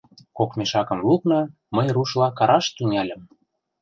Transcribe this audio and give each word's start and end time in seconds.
Кок 0.37 0.51
мешакым 0.57 0.99
лукна, 1.07 1.41
мый 1.75 1.87
рушла 1.95 2.27
караш 2.37 2.65
тӱҥальым: 2.75 3.21